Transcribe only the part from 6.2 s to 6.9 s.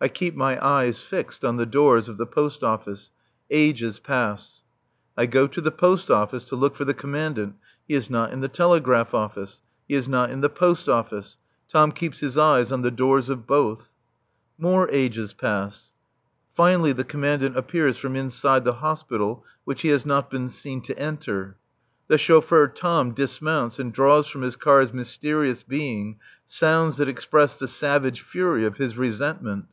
to look for